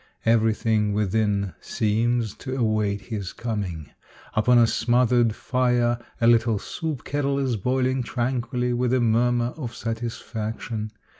[0.25, 3.91] Everything within seems to await his coming.
[4.33, 9.75] Upon a smothered fire a little soup kettle is boiling tranquilly with a murmur of
[9.75, 10.89] satis faction.